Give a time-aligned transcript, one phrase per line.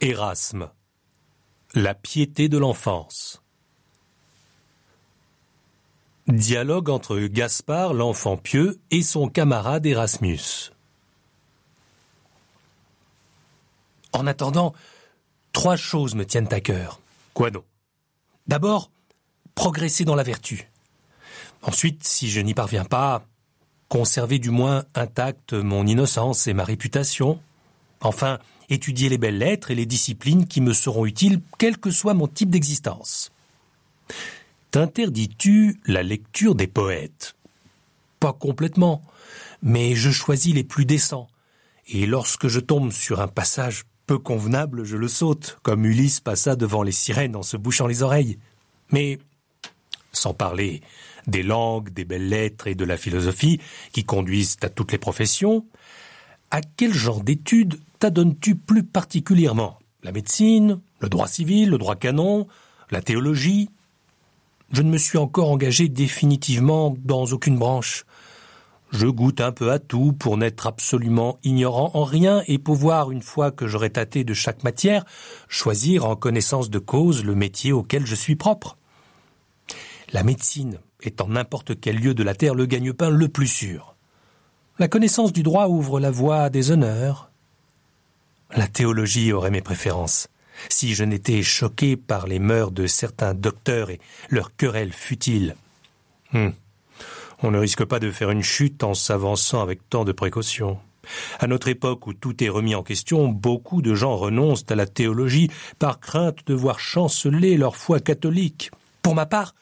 [0.00, 0.70] Erasme.
[1.74, 3.42] La piété de l'enfance.
[6.26, 10.72] Dialogue entre Gaspard, l'enfant pieux, et son camarade Erasmus.
[14.12, 14.72] En attendant,
[15.52, 16.98] trois choses me tiennent à cœur.
[17.34, 17.64] Quoi donc?
[18.46, 18.90] D'abord,
[19.54, 20.70] progresser dans la vertu.
[21.60, 23.22] Ensuite, si je n'y parviens pas,
[23.90, 27.38] conserver du moins intacte mon innocence et ma réputation.
[28.00, 28.38] Enfin,
[28.70, 32.28] étudier les belles lettres et les disciplines qui me seront utiles, quel que soit mon
[32.28, 33.30] type d'existence.
[34.70, 37.34] T'interdis-tu la lecture des poètes?
[38.20, 39.02] Pas complètement,
[39.62, 41.28] mais je choisis les plus décents.
[41.88, 46.54] Et lorsque je tombe sur un passage peu convenable, je le saute, comme Ulysse passa
[46.54, 48.38] devant les sirènes en se bouchant les oreilles.
[48.92, 49.18] Mais,
[50.12, 50.82] sans parler
[51.26, 53.60] des langues, des belles lettres et de la philosophie
[53.92, 55.66] qui conduisent à toutes les professions,
[56.50, 59.78] à quel genre d'études t'adonnes-tu plus particulièrement?
[60.02, 62.48] La médecine, le droit civil, le droit canon,
[62.90, 63.70] la théologie?
[64.72, 68.06] Je ne me suis encore engagé définitivement dans aucune branche.
[68.90, 73.22] Je goûte un peu à tout pour n'être absolument ignorant en rien et pouvoir, une
[73.22, 75.04] fois que j'aurai tâté de chaque matière,
[75.48, 78.78] choisir en connaissance de cause le métier auquel je suis propre.
[80.12, 83.94] La médecine est en n'importe quel lieu de la terre le gagne-pain le plus sûr.
[84.78, 87.29] La connaissance du droit ouvre la voie des honneurs,
[88.56, 90.28] la théologie aurait mes préférences.
[90.68, 95.56] Si je n'étais choqué par les mœurs de certains docteurs et leurs querelles futiles.
[96.34, 96.52] Hum.
[97.42, 100.78] On ne risque pas de faire une chute en s'avançant avec tant de précautions.
[101.38, 104.86] À notre époque où tout est remis en question, beaucoup de gens renoncent à la
[104.86, 108.70] théologie par crainte de voir chanceler leur foi catholique.
[109.02, 109.54] Pour ma part,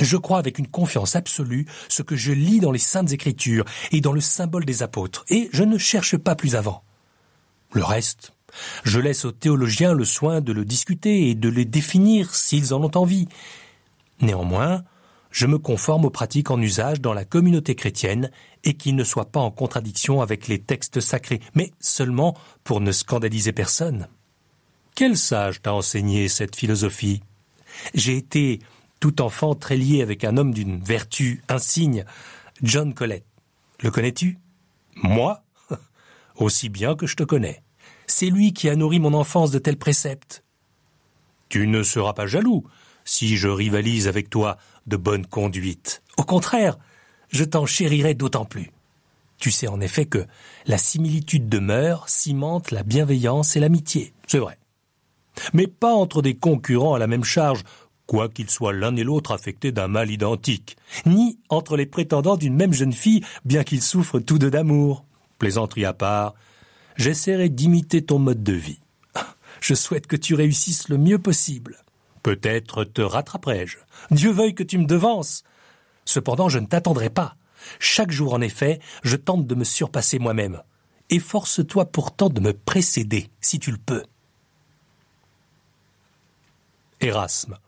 [0.00, 4.00] je crois avec une confiance absolue ce que je lis dans les saintes écritures et
[4.00, 6.82] dans le symbole des apôtres, et je ne cherche pas plus avant.
[7.72, 8.32] Le reste,
[8.84, 12.82] je laisse aux théologiens le soin de le discuter et de les définir s'ils en
[12.82, 13.28] ont envie.
[14.20, 14.82] Néanmoins,
[15.30, 18.30] je me conforme aux pratiques en usage dans la communauté chrétienne
[18.64, 22.34] et qui ne soient pas en contradiction avec les textes sacrés, mais seulement
[22.64, 24.08] pour ne scandaliser personne.
[24.94, 27.22] Quel sage t'a enseigné cette philosophie?
[27.94, 28.60] J'ai été
[28.98, 32.04] tout enfant très lié avec un homme d'une vertu insigne,
[32.62, 33.26] John Collett.
[33.82, 34.38] Le connais-tu?
[34.94, 35.42] Moi?
[36.36, 37.62] Aussi bien que je te connais.
[38.18, 40.42] C'est lui qui a nourri mon enfance de tels préceptes.
[41.50, 42.64] Tu ne seras pas jaloux
[43.04, 44.56] si je rivalise avec toi
[44.86, 46.02] de bonne conduite.
[46.16, 46.78] Au contraire,
[47.28, 48.70] je t'en chérirai d'autant plus.
[49.36, 50.24] Tu sais en effet que
[50.64, 54.14] la similitude de mœurs cimente la bienveillance et l'amitié.
[54.26, 54.58] C'est vrai.
[55.52, 57.64] Mais pas entre des concurrents à la même charge,
[58.06, 62.72] quoiqu'ils soient l'un et l'autre affectés d'un mal identique, ni entre les prétendants d'une même
[62.72, 65.04] jeune fille, bien qu'ils souffrent tous deux d'amour.
[65.38, 66.32] Plaisanterie à part,
[66.96, 68.80] j'essaierai d'imiter ton mode de vie.
[69.60, 71.82] Je souhaite que tu réussisses le mieux possible.
[72.22, 73.78] Peut-être te rattraperai-je.
[74.10, 75.44] Dieu veuille que tu me devances.
[76.04, 77.36] Cependant, je ne t'attendrai pas.
[77.78, 80.62] Chaque jour, en effet, je tente de me surpasser moi-même.
[81.10, 84.02] Efforce-toi pourtant de me précéder, si tu le peux.
[87.00, 87.58] Erasme.